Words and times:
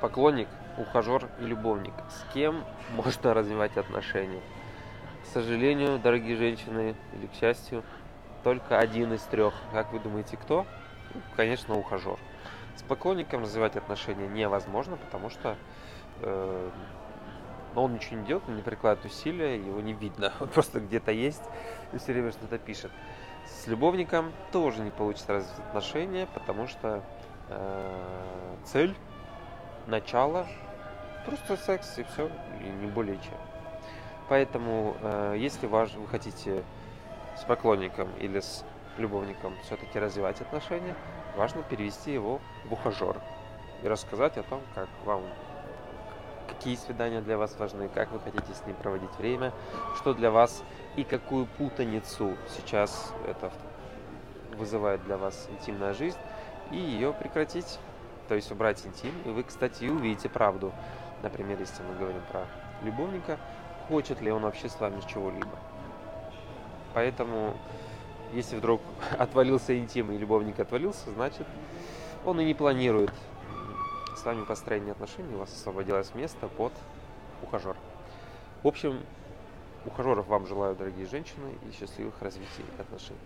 Поклонник, 0.00 0.48
ухажер 0.78 1.28
и 1.40 1.44
любовник. 1.44 1.92
С 2.08 2.32
кем 2.32 2.64
можно 2.92 3.34
развивать 3.34 3.76
отношения? 3.76 4.40
К 5.24 5.26
сожалению, 5.26 5.98
дорогие 5.98 6.36
женщины, 6.36 6.96
или 7.12 7.26
к 7.26 7.34
счастью, 7.34 7.84
только 8.42 8.78
один 8.78 9.12
из 9.12 9.20
трех. 9.22 9.52
Как 9.72 9.92
вы 9.92 10.00
думаете, 10.00 10.36
кто? 10.38 10.66
Конечно, 11.36 11.76
ухажер. 11.76 12.18
С 12.76 12.82
поклонником 12.82 13.42
развивать 13.42 13.76
отношения 13.76 14.26
невозможно, 14.26 14.96
потому 14.96 15.28
что 15.28 15.56
э, 16.22 16.70
он 17.74 17.94
ничего 17.94 18.16
не 18.16 18.26
делает, 18.26 18.44
он 18.48 18.56
не 18.56 18.62
прикладывает 18.62 19.12
усилия, 19.12 19.56
его 19.56 19.80
не 19.80 19.92
видно. 19.92 20.32
Он 20.40 20.48
просто 20.48 20.80
где-то 20.80 21.12
есть 21.12 21.42
и 21.92 21.98
все 21.98 22.12
время 22.12 22.32
что-то 22.32 22.58
пишет. 22.58 22.90
С 23.46 23.66
любовником 23.66 24.32
тоже 24.52 24.82
не 24.82 24.90
получится 24.90 25.34
развить 25.34 25.58
отношения, 25.58 26.26
потому 26.32 26.66
что 26.66 27.02
э, 27.48 28.56
цель, 28.64 28.94
начало, 29.90 30.46
просто 31.26 31.56
секс 31.56 31.98
и 31.98 32.04
все, 32.04 32.30
и 32.60 32.64
не 32.64 32.86
более 32.86 33.16
чем. 33.16 33.38
Поэтому, 34.28 34.96
э, 35.02 35.34
если 35.38 35.66
ваш, 35.66 35.92
вы 35.94 36.06
хотите 36.06 36.64
с 37.36 37.44
поклонником 37.44 38.08
или 38.18 38.40
с 38.40 38.64
любовником 38.96 39.54
все-таки 39.64 39.98
развивать 39.98 40.40
отношения, 40.40 40.94
важно 41.36 41.62
перевести 41.62 42.12
его 42.12 42.40
в 42.64 42.72
ухажер 42.72 43.20
и 43.82 43.88
рассказать 43.88 44.38
о 44.38 44.42
том, 44.44 44.60
как 44.74 44.88
вам 45.04 45.22
какие 46.48 46.76
свидания 46.76 47.20
для 47.20 47.38
вас 47.38 47.56
важны, 47.58 47.88
как 47.88 48.10
вы 48.12 48.20
хотите 48.20 48.52
с 48.52 48.66
ним 48.66 48.76
проводить 48.76 49.14
время, 49.18 49.52
что 49.96 50.14
для 50.14 50.30
вас 50.30 50.62
и 50.96 51.04
какую 51.04 51.46
путаницу 51.46 52.36
сейчас 52.48 53.12
это 53.26 53.50
вызывает 54.56 55.02
для 55.04 55.16
вас 55.16 55.48
интимная 55.50 55.94
жизнь, 55.94 56.18
и 56.70 56.76
ее 56.76 57.12
прекратить, 57.12 57.78
то 58.30 58.36
есть 58.36 58.52
убрать 58.52 58.86
интим. 58.86 59.12
И 59.24 59.28
вы, 59.28 59.42
кстати, 59.42 59.86
увидите 59.86 60.28
правду. 60.28 60.72
Например, 61.20 61.58
если 61.58 61.82
мы 61.82 61.96
говорим 61.96 62.22
про 62.30 62.46
любовника, 62.84 63.40
хочет 63.88 64.20
ли 64.20 64.30
он 64.30 64.42
вообще 64.42 64.68
с 64.68 64.78
вами 64.78 65.02
чего-либо. 65.12 65.58
Поэтому, 66.94 67.56
если 68.32 68.56
вдруг 68.56 68.82
отвалился 69.18 69.76
интим 69.76 70.12
и 70.12 70.16
любовник 70.16 70.60
отвалился, 70.60 71.10
значит, 71.10 71.44
он 72.24 72.38
и 72.38 72.44
не 72.44 72.54
планирует 72.54 73.10
с 74.16 74.24
вами 74.24 74.44
построение 74.44 74.92
отношений, 74.92 75.34
у 75.34 75.38
вас 75.38 75.52
освободилось 75.52 76.14
место 76.14 76.46
под 76.46 76.72
ухажер. 77.42 77.76
В 78.62 78.68
общем, 78.68 79.00
ухажеров 79.86 80.28
вам 80.28 80.46
желаю, 80.46 80.76
дорогие 80.76 81.08
женщины, 81.08 81.58
и 81.68 81.72
счастливых 81.72 82.14
развитий 82.22 82.64
отношений. 82.78 83.18